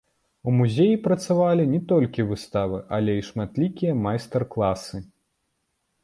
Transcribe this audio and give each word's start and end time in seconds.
У 0.49 0.51
музеі 0.59 0.93
працавалі 1.07 1.65
не 1.73 1.81
толькі 1.91 2.25
выставы, 2.29 2.79
але 2.97 3.11
і 3.17 3.25
шматлікія 3.27 3.93
майстар-класы. 4.07 5.03